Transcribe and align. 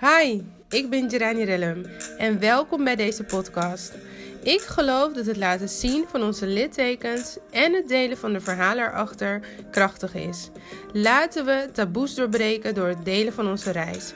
Hi, 0.00 0.40
ik 0.68 0.90
ben 0.90 1.10
Gerani 1.10 1.44
Rellum 1.44 1.84
en 2.18 2.40
welkom 2.40 2.84
bij 2.84 2.96
deze 2.96 3.24
podcast. 3.24 3.94
Ik 4.42 4.60
geloof 4.60 5.12
dat 5.12 5.26
het 5.26 5.36
laten 5.36 5.68
zien 5.68 6.04
van 6.10 6.22
onze 6.22 6.46
littekens 6.46 7.36
en 7.50 7.72
het 7.72 7.88
delen 7.88 8.18
van 8.18 8.32
de 8.32 8.40
verhalen 8.40 8.84
erachter 8.84 9.40
krachtig 9.70 10.14
is. 10.14 10.50
Laten 10.92 11.44
we 11.44 11.68
taboes 11.72 12.14
doorbreken 12.14 12.74
door 12.74 12.86
het 12.86 13.04
delen 13.04 13.32
van 13.32 13.48
onze 13.48 13.70
reis. 13.70 14.12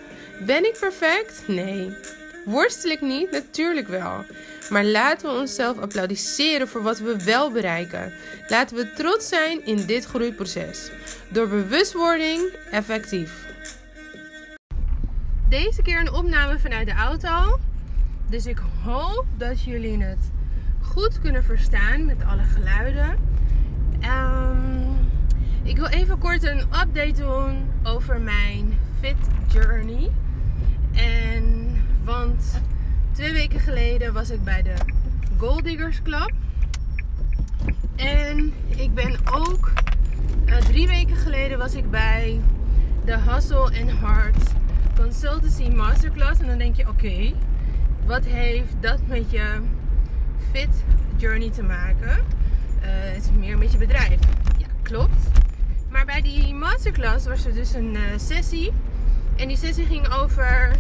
Ben 0.47 0.65
ik 0.65 0.77
perfect? 0.81 1.43
Nee. 1.47 1.97
Worstel 2.45 2.91
ik 2.91 3.01
niet? 3.01 3.31
Natuurlijk 3.31 3.89
wel. 3.89 4.25
Maar 4.71 4.85
laten 4.85 5.33
we 5.33 5.41
onszelf 5.41 5.79
applaudisseren 5.79 6.69
voor 6.69 6.83
wat 6.83 6.99
we 6.99 7.25
wel 7.25 7.51
bereiken. 7.51 8.13
Laten 8.49 8.77
we 8.77 8.93
trots 8.93 9.29
zijn 9.29 9.67
in 9.67 9.87
dit 9.87 10.05
groeiproces. 10.05 10.91
Door 11.29 11.49
bewustwording 11.49 12.53
effectief. 12.71 13.52
Deze 15.53 15.83
keer 15.83 16.01
een 16.01 16.13
opname 16.13 16.59
vanuit 16.59 16.87
de 16.87 16.93
auto. 16.93 17.59
Dus 18.29 18.47
ik 18.47 18.63
hoop 18.83 19.25
dat 19.37 19.63
jullie 19.63 20.03
het 20.03 20.31
goed 20.81 21.21
kunnen 21.21 21.45
verstaan 21.45 22.05
met 22.05 22.25
alle 22.25 22.43
geluiden. 22.43 23.17
Ehm, 24.01 24.91
ik 25.63 25.77
wil 25.77 25.87
even 25.87 26.19
kort 26.19 26.43
een 26.43 26.61
update 26.61 27.13
doen 27.13 27.71
over 27.83 28.21
mijn 28.21 28.79
fit 29.01 29.17
journey. 29.49 30.11
En 30.93 31.75
want 32.05 32.61
twee 33.13 33.33
weken 33.33 33.61
geleden 33.61 34.13
was 34.13 34.31
ik 34.31 34.45
bij 34.45 34.63
de 34.63 34.75
Gold 35.39 35.65
Diggers 35.65 36.03
Club. 36.03 36.33
En 37.97 38.53
ik 38.69 38.95
ben 38.95 39.17
ook 39.33 39.73
uh, 40.47 40.57
drie 40.57 40.87
weken 40.87 41.17
geleden 41.17 41.59
was 41.59 41.75
ik 41.75 41.91
bij 41.91 42.41
de 43.05 43.19
Hustle 43.19 43.81
and 43.81 43.91
Heart 44.01 44.62
Consultancy 45.03 45.69
Masterclass. 45.69 46.41
En 46.41 46.47
dan 46.47 46.59
denk 46.59 46.77
je, 46.77 46.89
oké, 46.89 47.33
wat 48.07 48.25
heeft 48.25 48.75
dat 48.81 48.99
met 49.07 49.31
je 49.31 49.61
fit 50.53 50.85
journey 51.17 51.51
te 51.51 51.63
maken? 51.63 52.09
Uh, 52.09 52.89
het 52.89 53.23
is 53.23 53.31
meer 53.39 53.59
met 53.59 53.73
je 53.73 53.79
bedrijf. 53.79 54.19
Ja, 54.59 54.67
klopt. 54.83 55.27
Maar 55.91 56.05
bij 56.05 56.21
die 56.21 56.55
masterclass 56.55 57.27
was 57.27 57.45
er 57.45 57.55
dus 57.55 57.75
een 57.75 57.95
uh, 57.95 58.01
sessie. 58.17 58.73
En 59.37 59.49
die 59.49 59.57
sessie 59.57 59.87
ging 59.87 60.13
over 60.13 60.71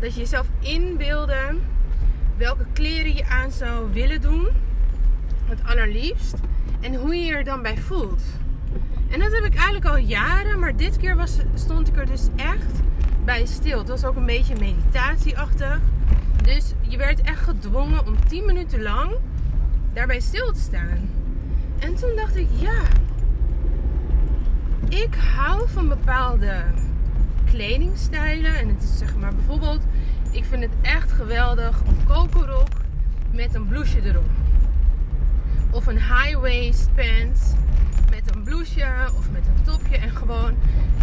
dat 0.00 0.14
je 0.14 0.20
jezelf 0.20 0.46
inbeelden 0.60 1.60
welke 2.36 2.66
kleren 2.72 3.14
je 3.14 3.26
aan 3.26 3.52
zou 3.52 3.92
willen 3.92 4.20
doen. 4.20 4.48
Het 5.44 5.60
allerliefst. 5.64 6.34
En 6.80 6.94
hoe 6.94 7.16
je 7.16 7.32
er 7.32 7.44
dan 7.44 7.62
bij 7.62 7.78
voelt. 7.78 8.22
En 9.10 9.20
dat 9.20 9.32
heb 9.32 9.44
ik 9.44 9.54
eigenlijk 9.54 9.86
al 9.86 9.96
jaren. 9.96 10.58
Maar 10.58 10.76
dit 10.76 10.96
keer 10.96 11.16
was, 11.16 11.38
stond 11.54 11.88
ik 11.88 11.96
er 11.96 12.06
dus 12.06 12.28
echt 12.36 12.84
bij 13.26 13.46
stil. 13.46 13.78
Het 13.78 13.88
was 13.88 14.04
ook 14.04 14.16
een 14.16 14.26
beetje 14.26 14.54
meditatieachtig. 14.58 15.80
Dus 16.42 16.72
je 16.80 16.96
werd 16.96 17.20
echt 17.20 17.40
gedwongen 17.40 18.06
om 18.06 18.26
10 18.28 18.44
minuten 18.44 18.82
lang 18.82 19.12
daarbij 19.92 20.20
stil 20.20 20.52
te 20.52 20.60
staan. 20.60 21.10
En 21.78 21.94
toen 21.94 22.16
dacht 22.16 22.36
ik, 22.36 22.48
ja, 22.56 22.82
ik 24.88 25.14
hou 25.14 25.68
van 25.68 25.88
bepaalde 25.88 26.64
kledingstijlen. 27.44 28.54
En 28.54 28.68
het 28.68 28.82
is 28.82 28.98
zeg 28.98 29.16
maar 29.16 29.34
bijvoorbeeld, 29.34 29.82
ik 30.30 30.44
vind 30.44 30.62
het 30.62 30.74
echt 30.82 31.12
geweldig 31.12 31.80
een 31.86 32.06
kokerrok 32.06 32.68
met 33.32 33.54
een 33.54 33.66
blouseje 33.66 34.08
erop. 34.08 34.30
Of 35.70 35.86
een 35.86 35.98
high 35.98 36.38
waist 36.40 36.88
pants 36.94 37.52
blouseje 38.46 38.86
of 39.18 39.30
met 39.30 39.42
een 39.46 39.64
topje 39.64 39.96
en 39.96 40.16
gewoon. 40.16 40.54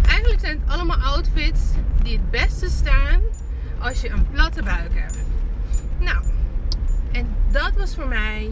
Eigenlijk 0.06 0.40
zijn 0.40 0.60
het 0.60 0.70
allemaal 0.70 0.96
outfits 0.96 1.60
die 2.02 2.12
het 2.12 2.30
beste 2.30 2.68
staan 2.68 3.20
als 3.78 4.00
je 4.00 4.10
een 4.10 4.30
platte 4.30 4.62
buik 4.62 4.90
hebt. 4.94 5.18
Nou, 5.98 6.24
en 7.12 7.26
dat 7.50 7.72
was 7.76 7.94
voor 7.94 8.08
mij 8.08 8.50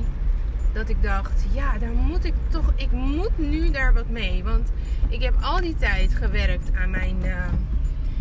dat 0.73 0.89
ik 0.89 1.03
dacht, 1.03 1.45
ja, 1.53 1.79
daar 1.79 1.93
moet 1.93 2.25
ik 2.25 2.35
toch, 2.48 2.73
ik 2.77 2.92
moet 2.92 3.39
nu 3.39 3.70
daar 3.70 3.95
wat 3.95 4.08
mee. 4.08 4.45
Want 4.45 4.73
ik 5.08 5.23
heb 5.23 5.35
al 5.41 5.61
die 5.61 5.77
tijd 5.77 6.14
gewerkt 6.14 6.70
aan 6.77 6.91
mijn, 6.91 7.17
uh, 7.25 7.36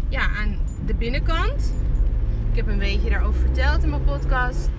ja, 0.10 0.22
aan 0.22 0.58
de 0.86 0.94
binnenkant. 0.94 1.74
Ik 2.52 2.58
heb 2.58 2.68
een 2.68 2.80
beetje 2.80 3.10
daarover 3.10 3.42
verteld 3.42 3.84
in 3.84 3.90
mijn 3.90 4.04
podcast. 4.04 4.70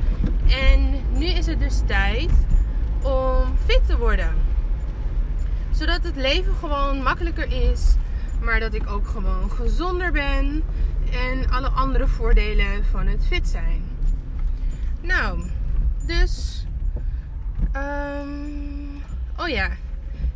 En 0.46 0.90
nu 1.18 1.26
is 1.26 1.46
het 1.46 1.58
dus 1.58 1.80
tijd 1.86 2.30
om 3.02 3.56
fit 3.66 3.86
te 3.86 3.98
worden. 3.98 4.51
Zodat 5.72 6.02
het 6.02 6.16
leven 6.16 6.54
gewoon 6.54 7.02
makkelijker 7.02 7.70
is. 7.70 7.94
Maar 8.40 8.60
dat 8.60 8.74
ik 8.74 8.90
ook 8.90 9.06
gewoon 9.06 9.50
gezonder 9.50 10.12
ben. 10.12 10.62
En 11.10 11.50
alle 11.50 11.68
andere 11.68 12.06
voordelen 12.06 12.84
van 12.90 13.06
het 13.06 13.26
fit 13.26 13.48
zijn. 13.48 13.82
Nou, 15.00 15.42
dus. 16.06 16.64
Um, 17.76 19.02
oh 19.36 19.48
ja. 19.48 19.68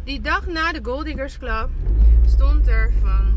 Die 0.04 0.20
dag 0.20 0.47
na 0.47 0.72
de 0.72 0.80
Gold 0.82 1.04
Diggers 1.04 1.38
Club 1.38 1.68
stond 2.26 2.66
er 2.66 2.92
van. 3.03 3.34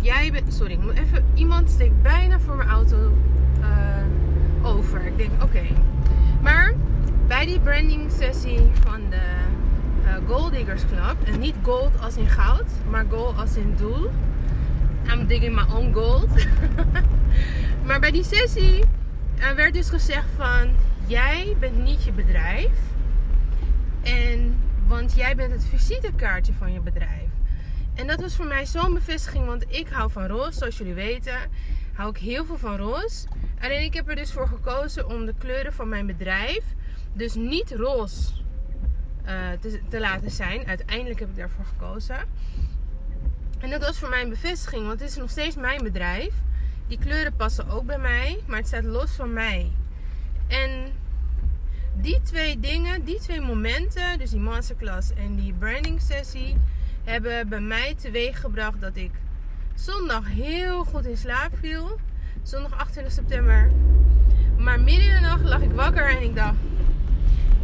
Jij 0.00 0.32
bent. 0.32 0.54
Sorry, 0.54 0.72
ik 0.72 0.80
moet 0.80 0.98
even. 0.98 1.24
Iemand 1.34 1.70
steekt 1.70 2.02
bijna 2.02 2.40
voor 2.40 2.56
mijn 2.56 2.68
auto 2.68 3.18
uh, 3.60 4.66
over. 4.66 5.06
Ik 5.06 5.16
denk, 5.16 5.42
oké. 5.42 5.62
Maar 6.42 6.74
bij 7.26 7.46
die 7.46 7.60
branding 7.60 8.10
sessie 8.10 8.70
van 8.84 9.00
de 9.10 9.42
Gold 10.26 10.52
Diggers 10.52 10.82
Club. 10.86 11.16
En 11.24 11.40
niet 11.40 11.54
gold 11.62 12.00
als 12.00 12.16
in 12.16 12.28
goud, 12.28 12.66
maar 12.90 13.04
gold 13.10 13.36
als 13.36 13.56
in 13.56 13.74
doel. 13.76 14.10
I'm 15.12 15.26
digging 15.26 15.54
my 15.54 15.74
own 15.74 15.92
gold. 15.92 16.28
maar 17.86 18.00
bij 18.00 18.10
die 18.10 18.24
sessie 18.24 18.84
werd 19.54 19.74
dus 19.74 19.88
gezegd 19.88 20.28
van... 20.36 20.70
Jij 21.06 21.56
bent 21.58 21.82
niet 21.82 22.04
je 22.04 22.12
bedrijf. 22.12 22.78
En, 24.02 24.60
want 24.86 25.14
jij 25.14 25.36
bent 25.36 25.52
het 25.52 25.64
visitekaartje 25.64 26.52
van 26.52 26.72
je 26.72 26.80
bedrijf. 26.80 27.30
En 27.94 28.06
dat 28.06 28.20
was 28.20 28.36
voor 28.36 28.46
mij 28.46 28.66
zo'n 28.66 28.94
bevestiging. 28.94 29.46
Want 29.46 29.64
ik 29.68 29.88
hou 29.88 30.10
van 30.10 30.26
roze, 30.26 30.58
zoals 30.58 30.78
jullie 30.78 30.94
weten. 30.94 31.36
Hou 31.92 32.10
ik 32.10 32.16
heel 32.16 32.44
veel 32.44 32.58
van 32.58 32.76
roze. 32.76 33.26
Alleen 33.60 33.82
ik 33.82 33.94
heb 33.94 34.08
er 34.08 34.16
dus 34.16 34.32
voor 34.32 34.48
gekozen 34.48 35.08
om 35.08 35.26
de 35.26 35.34
kleuren 35.38 35.72
van 35.72 35.88
mijn 35.88 36.06
bedrijf... 36.06 36.64
Dus 37.14 37.34
niet 37.34 37.70
roze 37.70 38.32
te, 39.60 39.80
te, 39.88 40.00
laten 40.00 40.30
zijn. 40.30 40.66
Uiteindelijk 40.66 41.20
heb 41.20 41.28
ik 41.28 41.36
daarvoor 41.36 41.64
gekozen. 41.64 42.16
En 43.58 43.70
dat 43.70 43.80
was 43.80 43.98
voor 43.98 44.08
mij 44.08 44.22
een 44.22 44.28
bevestiging, 44.28 44.86
want 44.86 45.00
het 45.00 45.08
is 45.08 45.16
nog 45.16 45.30
steeds 45.30 45.56
mijn 45.56 45.82
bedrijf. 45.82 46.34
Die 46.88 46.98
kleuren 46.98 47.36
passen 47.36 47.68
ook 47.68 47.84
bij 47.86 47.98
mij, 47.98 48.38
maar 48.46 48.58
het 48.58 48.66
staat 48.66 48.84
los 48.84 49.10
van 49.10 49.32
mij. 49.32 49.70
En 50.46 50.70
die 51.94 52.20
twee 52.22 52.60
dingen, 52.60 53.04
die 53.04 53.18
twee 53.18 53.40
momenten, 53.40 54.18
dus 54.18 54.30
die 54.30 54.40
masterclass 54.40 55.12
en 55.14 55.36
die 55.36 55.54
branding 55.58 56.00
sessie, 56.00 56.56
hebben 57.04 57.48
bij 57.48 57.60
mij 57.60 57.94
teweeg 57.94 58.40
gebracht 58.40 58.80
dat 58.80 58.96
ik 58.96 59.10
zondag 59.74 60.28
heel 60.28 60.84
goed 60.84 61.06
in 61.06 61.16
slaap 61.16 61.52
viel. 61.60 61.98
Zondag 62.42 62.78
28 62.78 63.12
september. 63.12 63.70
Maar 64.58 64.80
midden 64.80 65.08
in 65.08 65.14
de 65.14 65.20
nacht 65.20 65.42
lag 65.42 65.60
ik 65.60 65.72
wakker 65.72 66.10
en 66.10 66.22
ik 66.22 66.34
dacht: 66.34 66.56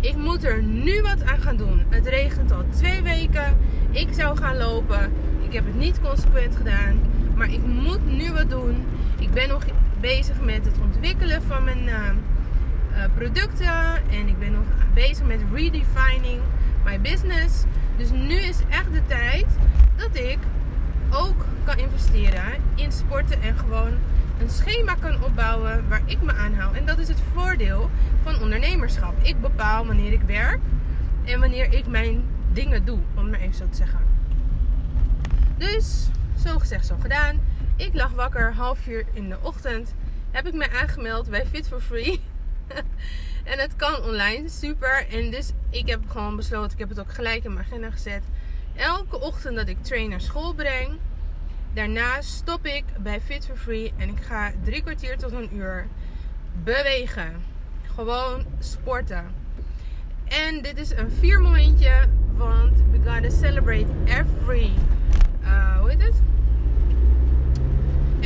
ik 0.01 0.17
moet 0.17 0.45
er 0.45 0.63
nu 0.63 1.03
wat 1.03 1.25
aan 1.25 1.41
gaan 1.41 1.57
doen. 1.57 1.83
Het 1.89 2.07
regent 2.07 2.53
al 2.53 2.65
twee 2.71 3.03
weken. 3.03 3.57
Ik 3.91 4.09
zou 4.11 4.37
gaan 4.37 4.57
lopen. 4.57 5.13
Ik 5.41 5.53
heb 5.53 5.67
het 5.67 5.75
niet 5.75 6.01
consequent 6.01 6.57
gedaan. 6.57 7.01
Maar 7.35 7.53
ik 7.53 7.67
moet 7.67 8.07
nu 8.07 8.33
wat 8.33 8.51
doen. 8.51 8.85
Ik 9.19 9.31
ben 9.31 9.49
nog 9.49 9.65
bezig 10.01 10.41
met 10.41 10.65
het 10.65 10.75
ontwikkelen 10.83 11.43
van 11.43 11.65
mijn 11.65 11.85
uh, 11.85 11.95
uh, 11.95 13.05
producten. 13.15 14.11
En 14.11 14.29
ik 14.29 14.39
ben 14.39 14.53
nog 14.53 14.65
bezig 14.95 15.27
met 15.27 15.41
redefining 15.53 16.41
my 16.85 17.01
business. 17.01 17.65
Dus 17.97 18.11
nu 18.11 18.35
is 18.35 18.59
echt 18.69 18.93
de 18.93 19.03
tijd 19.07 19.47
dat 19.97 20.17
ik 20.17 20.39
ook 21.11 21.45
kan 21.65 21.79
investeren 21.79 22.53
in 22.75 22.93
sporten 22.93 23.43
en 23.43 23.59
gewoon 23.59 23.93
een 24.41 24.51
schema 24.51 24.95
kan 24.95 25.25
opbouwen 25.25 25.89
waar 25.89 26.03
ik 26.05 26.23
me 26.23 26.33
aan 26.33 26.55
hou. 26.55 26.77
En 26.77 26.87
dat 26.87 26.99
is 26.99 27.09
het 27.09 27.21
voordeel 27.35 27.91
van 28.23 28.41
ondernemerschap. 28.41 29.15
Ik 29.23 29.41
bepaal 29.41 29.87
wanneer 29.87 30.13
ik 30.13 30.23
werk 30.23 30.61
en 31.25 31.41
wanneer 31.41 31.73
ik 31.73 31.87
mijn 31.87 32.23
dingen 32.53 32.85
doe, 32.85 32.99
om 33.15 33.31
maar 33.31 33.41
even 33.41 33.55
zo 33.55 33.69
te 33.69 33.77
zeggen. 33.77 34.01
Dus, 35.57 36.09
zo 36.45 36.59
gezegd, 36.59 36.87
zo 36.87 36.97
gedaan. 37.01 37.41
Ik 37.77 37.95
lag 37.95 38.13
wakker 38.13 38.55
half 38.55 38.87
uur 38.87 39.05
in 39.13 39.29
de 39.29 39.37
ochtend. 39.43 39.95
Heb 40.31 40.47
ik 40.47 40.55
me 40.55 40.71
aangemeld 40.71 41.31
bij 41.31 41.47
Fit 41.47 41.69
for 41.69 41.81
Free. 41.81 42.21
en 43.53 43.59
het 43.59 43.77
kan 43.77 44.03
online, 44.03 44.49
super. 44.49 45.07
En 45.11 45.31
dus 45.31 45.53
ik 45.71 45.89
heb 45.89 46.01
gewoon 46.09 46.37
besloten, 46.37 46.73
ik 46.73 46.79
heb 46.79 46.89
het 46.89 47.01
ook 47.01 47.13
gelijk 47.13 47.45
in 47.45 47.53
mijn 47.53 47.67
agenda 47.67 47.91
gezet. 47.91 48.23
Elke 48.77 49.21
ochtend 49.21 49.57
dat 49.57 49.69
ik 49.69 49.83
train 49.83 50.11
naar 50.11 50.21
school 50.21 50.55
breng, 50.55 50.99
Daarna 51.73 52.21
stop 52.21 52.67
ik 52.67 52.85
bij 52.99 53.21
Fit 53.21 53.47
for 53.47 53.57
Free 53.57 53.93
en 53.97 54.09
ik 54.09 54.21
ga 54.21 54.53
drie 54.65 54.83
kwartier 54.83 55.19
tot 55.19 55.33
een 55.33 55.57
uur 55.57 55.87
bewegen. 56.65 57.33
Gewoon 57.95 58.45
sporten. 58.59 59.25
En 60.25 60.63
dit 60.63 60.79
is 60.79 60.91
een 60.91 61.11
vier 61.11 61.41
momentje, 61.41 62.09
want 62.37 62.77
we 62.91 63.11
gotta 63.11 63.31
celebrate 63.31 63.87
every, 64.05 64.71
uh, 65.43 65.79
hoe 65.79 65.91
heet 65.91 66.03
het? 66.03 66.23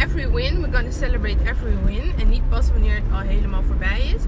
every 0.03 0.27
win. 0.27 0.61
We're 0.63 0.73
gonna 0.73 0.91
celebrate 0.91 1.39
every 1.47 1.77
win. 1.85 2.13
En 2.19 2.29
niet 2.29 2.49
pas 2.49 2.71
wanneer 2.71 2.95
het 2.95 3.13
al 3.13 3.19
helemaal 3.19 3.63
voorbij 3.63 4.15
is. 4.15 4.23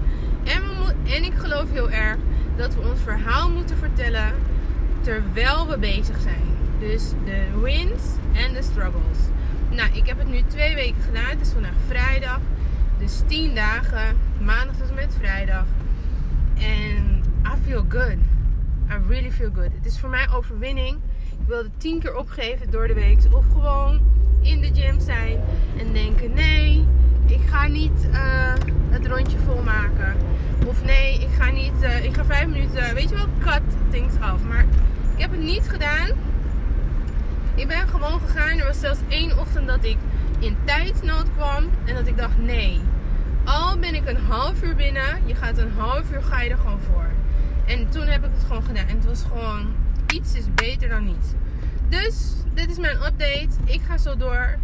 En, 0.53 0.63
we 0.63 1.13
en 1.15 1.25
ik 1.25 1.35
geloof 1.35 1.71
heel 1.73 1.91
erg 1.91 2.17
dat 2.57 2.75
we 2.75 2.81
ons 2.81 3.01
verhaal 3.01 3.51
moeten 3.51 3.77
vertellen 3.77 4.33
terwijl 5.01 5.69
we 5.69 5.79
bezig 5.79 6.21
zijn. 6.21 6.43
Dus 6.91 7.11
de 7.25 7.61
wins 7.63 8.03
en 8.33 8.53
de 8.53 8.63
struggles. 8.63 9.19
Nou, 9.71 9.93
ik 9.93 10.07
heb 10.07 10.19
het 10.19 10.29
nu 10.29 10.43
twee 10.47 10.75
weken 10.75 11.03
gedaan. 11.03 11.31
Het 11.31 11.41
is 11.41 11.49
vandaag 11.53 11.75
vrijdag. 11.87 12.41
Dus 12.99 13.23
tien 13.27 13.55
dagen. 13.55 14.17
Maandag 14.41 14.77
tot 14.77 14.89
en 14.89 14.95
met 14.95 15.15
vrijdag. 15.19 15.65
En 16.59 17.23
I 17.45 17.67
feel 17.67 17.85
good. 17.89 18.17
I 18.91 19.09
really 19.09 19.31
feel 19.31 19.51
good. 19.55 19.71
Het 19.77 19.87
is 19.87 19.99
voor 19.99 20.09
mij 20.09 20.29
overwinning. 20.31 20.97
Ik 21.31 21.47
wilde 21.47 21.71
tien 21.77 22.01
keer 22.01 22.17
opgeven 22.17 22.71
door 22.71 22.87
de 22.87 22.95
week. 22.95 23.19
Of 23.31 23.45
gewoon 23.53 24.01
in 24.41 24.61
de 24.61 24.71
gym 24.75 25.01
zijn 25.01 25.41
en 25.79 25.93
denken: 25.93 26.35
nee, 26.35 26.85
ik 27.27 27.41
ga 27.47 27.67
niet 27.67 28.09
uh, 28.11 28.53
het 28.91 29.07
rondje 29.07 29.39
volmaken. 29.39 30.17
Of 30.67 30.85
nee, 30.85 31.15
ik 31.15 31.31
ga 31.39 31.51
niet, 31.51 31.83
uh, 31.83 32.05
ik 32.05 32.15
ga 32.15 32.25
vijf 32.25 32.47
minuten, 32.47 32.95
weet 32.95 33.09
je 33.09 33.15
wel, 33.15 33.29
cut 33.41 33.63
things 33.91 34.15
af. 34.21 34.43
Maar 34.43 34.65
ik 35.15 35.21
heb 35.21 35.31
het 35.31 35.43
niet 35.43 35.69
gedaan. 35.69 36.09
Ik 37.55 37.69
ben 37.69 37.89
gewoon 37.89 38.21
gegaan. 38.21 38.59
Er 38.59 38.67
was 38.67 38.81
zelfs 38.81 39.01
één 39.09 39.39
ochtend 39.39 39.67
dat 39.67 39.85
ik 39.85 39.97
in 40.39 40.57
tijdsnood 40.65 41.33
kwam. 41.37 41.65
En 41.85 41.95
dat 41.95 42.07
ik 42.07 42.17
dacht, 42.17 42.39
nee. 42.39 42.81
Al 43.45 43.79
ben 43.79 43.95
ik 43.95 44.09
een 44.09 44.25
half 44.29 44.63
uur 44.63 44.75
binnen. 44.75 45.21
Je 45.25 45.35
gaat 45.35 45.59
een 45.59 45.73
half 45.77 46.13
uur, 46.13 46.23
ga 46.23 46.41
je 46.41 46.51
er 46.51 46.57
gewoon 46.57 46.81
voor. 46.81 47.07
En 47.67 47.89
toen 47.89 48.07
heb 48.07 48.25
ik 48.25 48.31
het 48.35 48.45
gewoon 48.47 48.63
gedaan. 48.63 48.87
En 48.87 48.97
het 48.97 49.07
was 49.07 49.23
gewoon, 49.23 49.67
iets 50.15 50.35
is 50.35 50.45
beter 50.55 50.89
dan 50.89 51.05
niets. 51.05 51.29
Dus, 51.89 52.33
dit 52.55 52.71
is 52.71 52.79
mijn 52.79 52.97
update. 52.97 53.49
Ik 53.65 53.81
ga 53.89 53.99
zo 53.99 54.17
door. 54.17 54.59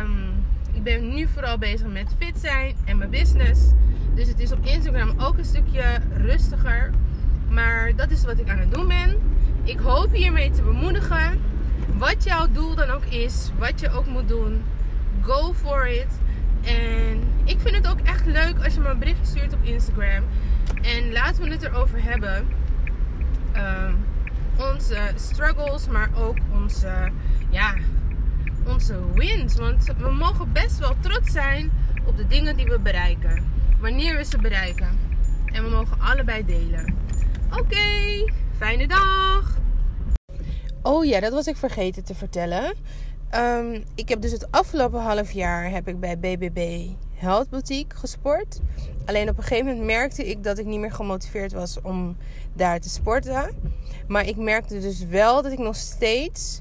Um, 0.00 0.44
ik 0.72 0.82
ben 0.82 1.14
nu 1.14 1.28
vooral 1.32 1.58
bezig 1.58 1.86
met 1.86 2.14
fit 2.18 2.38
zijn 2.38 2.74
en 2.84 2.98
mijn 2.98 3.10
business. 3.10 3.60
Dus 4.14 4.28
het 4.28 4.40
is 4.40 4.52
op 4.52 4.64
Instagram 4.64 5.14
ook 5.20 5.38
een 5.38 5.44
stukje 5.44 5.82
rustiger. 6.16 6.90
Maar 7.48 7.96
dat 7.96 8.10
is 8.10 8.24
wat 8.24 8.38
ik 8.38 8.48
aan 8.48 8.58
het 8.58 8.74
doen 8.74 8.88
ben. 8.88 9.16
Ik 9.62 9.78
hoop 9.78 10.12
hiermee 10.12 10.50
te 10.50 10.62
bemoedigen. 10.62 11.40
Wat 11.98 12.24
jouw 12.24 12.46
doel 12.52 12.74
dan 12.74 12.90
ook 12.90 13.04
is, 13.04 13.50
wat 13.58 13.80
je 13.80 13.90
ook 13.90 14.06
moet 14.06 14.28
doen, 14.28 14.64
go 15.20 15.54
for 15.54 15.88
it. 15.88 16.20
En 16.62 17.22
ik 17.44 17.60
vind 17.60 17.76
het 17.76 17.88
ook 17.88 18.00
echt 18.00 18.26
leuk 18.26 18.64
als 18.64 18.74
je 18.74 18.80
me 18.80 18.88
een 18.88 18.98
berichtje 18.98 19.24
stuurt 19.26 19.52
op 19.52 19.62
Instagram. 19.62 20.24
En 20.82 21.12
laten 21.12 21.42
we 21.42 21.50
het 21.50 21.62
erover 21.62 22.02
hebben. 22.02 22.46
Uh, 23.56 23.92
onze 24.58 24.98
struggles, 25.14 25.88
maar 25.88 26.10
ook 26.16 26.36
onze, 26.52 27.10
ja, 27.50 27.74
onze 28.66 29.12
wins. 29.14 29.56
Want 29.56 29.92
we 29.98 30.10
mogen 30.10 30.52
best 30.52 30.78
wel 30.78 30.96
trots 31.00 31.32
zijn 31.32 31.70
op 32.04 32.16
de 32.16 32.26
dingen 32.26 32.56
die 32.56 32.66
we 32.66 32.78
bereiken. 32.78 33.44
Wanneer 33.80 34.16
we 34.16 34.24
ze 34.24 34.38
bereiken. 34.38 34.98
En 35.44 35.64
we 35.64 35.70
mogen 35.70 36.00
allebei 36.00 36.44
delen. 36.44 36.94
Oké, 37.50 38.32
fijne 38.56 38.86
dag! 38.86 39.57
Oh 40.88 41.04
ja, 41.04 41.20
dat 41.20 41.32
was 41.32 41.46
ik 41.46 41.56
vergeten 41.56 42.04
te 42.04 42.14
vertellen. 42.14 42.74
Um, 43.34 43.84
ik 43.94 44.08
heb 44.08 44.20
dus 44.20 44.32
het 44.32 44.50
afgelopen 44.50 45.00
half 45.00 45.30
jaar 45.30 45.70
heb 45.70 45.88
ik 45.88 46.00
bij 46.00 46.18
BBB 46.18 46.88
Health 47.14 47.50
Boutique 47.50 47.96
gesport. 47.96 48.60
Alleen 49.04 49.28
op 49.28 49.36
een 49.36 49.42
gegeven 49.42 49.66
moment 49.66 49.86
merkte 49.86 50.28
ik 50.28 50.44
dat 50.44 50.58
ik 50.58 50.66
niet 50.66 50.78
meer 50.78 50.92
gemotiveerd 50.92 51.52
was 51.52 51.80
om 51.82 52.16
daar 52.52 52.80
te 52.80 52.88
sporten. 52.88 53.54
Maar 54.06 54.26
ik 54.26 54.36
merkte 54.36 54.80
dus 54.80 55.04
wel 55.04 55.42
dat 55.42 55.52
ik 55.52 55.58
nog 55.58 55.76
steeds 55.76 56.60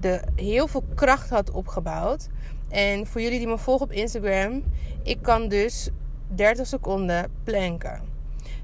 de, 0.00 0.20
heel 0.34 0.68
veel 0.68 0.84
kracht 0.94 1.30
had 1.30 1.50
opgebouwd. 1.50 2.28
En 2.68 3.06
voor 3.06 3.20
jullie 3.20 3.38
die 3.38 3.48
me 3.48 3.58
volgen 3.58 3.86
op 3.86 3.92
Instagram, 3.92 4.62
ik 5.02 5.22
kan 5.22 5.48
dus 5.48 5.88
30 6.28 6.66
seconden 6.66 7.30
planken. 7.44 8.00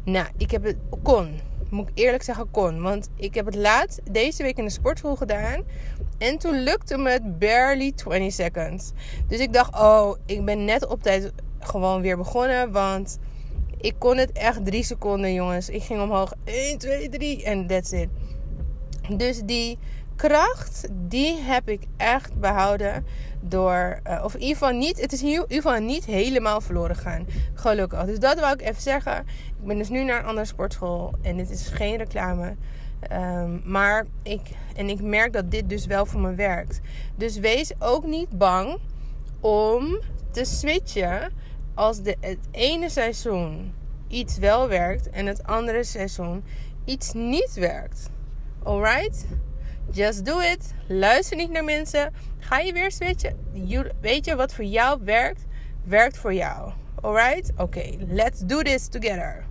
Nou, 0.04 0.26
ik 0.36 0.50
heb 0.50 0.62
het 0.62 0.76
kon 1.02 1.40
moet 1.72 1.88
ik 1.88 1.98
eerlijk 1.98 2.22
zeggen, 2.22 2.50
kon. 2.50 2.82
Want 2.82 3.08
ik 3.16 3.34
heb 3.34 3.46
het 3.46 3.54
laat 3.54 4.00
deze 4.10 4.42
week 4.42 4.58
in 4.58 4.64
de 4.64 4.70
sportschool 4.70 5.16
gedaan. 5.16 5.62
En 6.18 6.38
toen 6.38 6.62
lukte 6.62 6.98
me 6.98 7.10
het 7.10 7.38
barely 7.38 7.92
20 7.92 8.32
seconds. 8.32 8.92
Dus 9.28 9.38
ik 9.38 9.52
dacht, 9.52 9.74
oh, 9.74 10.16
ik 10.26 10.44
ben 10.44 10.64
net 10.64 10.86
op 10.86 11.02
tijd 11.02 11.32
gewoon 11.58 12.00
weer 12.00 12.16
begonnen. 12.16 12.72
Want 12.72 13.18
ik 13.80 13.94
kon 13.98 14.16
het 14.16 14.32
echt 14.32 14.64
3 14.64 14.82
seconden, 14.82 15.34
jongens. 15.34 15.68
Ik 15.68 15.82
ging 15.82 16.00
omhoog. 16.00 16.32
1, 16.44 16.78
2, 16.78 17.08
3 17.08 17.44
en 17.44 17.66
that's 17.66 17.92
it. 17.92 18.08
Dus 19.16 19.40
die 19.44 19.78
kracht, 20.28 20.88
die 20.92 21.40
heb 21.40 21.68
ik 21.68 21.82
echt 21.96 22.40
behouden 22.40 23.06
door, 23.40 24.00
uh, 24.06 24.24
of 24.24 24.34
in 24.34 24.40
ieder 24.40 24.56
geval 24.56 24.72
niet, 24.72 25.00
het 25.00 25.12
is 25.12 25.22
in 25.22 25.28
ieder 25.28 25.46
geval 25.48 25.80
niet 25.80 26.04
helemaal 26.04 26.60
verloren 26.60 26.96
gegaan. 26.96 27.26
Gelukkig. 27.54 28.04
Dus 28.04 28.18
dat 28.18 28.40
wou 28.40 28.52
ik 28.52 28.60
even 28.60 28.82
zeggen. 28.82 29.18
Ik 29.60 29.66
ben 29.66 29.78
dus 29.78 29.88
nu 29.88 30.04
naar 30.04 30.18
een 30.18 30.26
andere 30.26 30.46
sportschool 30.46 31.14
en 31.22 31.36
dit 31.36 31.50
is 31.50 31.68
geen 31.68 31.96
reclame. 31.96 32.54
Um, 33.12 33.62
maar 33.64 34.06
ik, 34.22 34.40
en 34.74 34.88
ik 34.88 35.00
merk 35.00 35.32
dat 35.32 35.50
dit 35.50 35.68
dus 35.68 35.86
wel 35.86 36.06
voor 36.06 36.20
me 36.20 36.34
werkt. 36.34 36.80
Dus 37.16 37.38
wees 37.38 37.72
ook 37.78 38.04
niet 38.04 38.38
bang 38.38 38.78
om 39.40 40.00
te 40.30 40.44
switchen 40.44 41.32
als 41.74 42.02
de, 42.02 42.16
het 42.20 42.48
ene 42.50 42.90
seizoen 42.90 43.74
iets 44.08 44.38
wel 44.38 44.68
werkt 44.68 45.10
en 45.10 45.26
het 45.26 45.44
andere 45.44 45.84
seizoen 45.84 46.44
iets 46.84 47.12
niet 47.12 47.52
werkt. 47.54 48.10
Alright? 48.62 49.26
Just 49.90 50.24
do 50.24 50.40
it. 50.40 50.74
Luister 50.88 51.36
niet 51.36 51.50
naar 51.50 51.64
mensen. 51.64 52.12
Ga 52.38 52.58
je 52.58 52.72
weer 52.72 52.90
switchen. 52.90 53.36
Weet 54.00 54.24
je 54.24 54.36
wat 54.36 54.54
voor 54.54 54.64
jou 54.64 55.00
werkt? 55.04 55.44
Werkt 55.84 56.16
voor 56.18 56.34
jou. 56.34 56.72
Alright? 57.00 57.52
Oké, 57.56 57.96
let's 58.08 58.40
do 58.40 58.62
this 58.62 58.88
together. 58.88 59.46